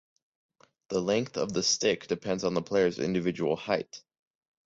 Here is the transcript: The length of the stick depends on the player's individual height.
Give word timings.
The 0.89 0.99
length 0.99 1.37
of 1.37 1.53
the 1.53 1.61
stick 1.61 2.07
depends 2.07 2.43
on 2.43 2.55
the 2.55 2.61
player's 2.63 2.97
individual 2.97 3.55
height. 3.55 4.01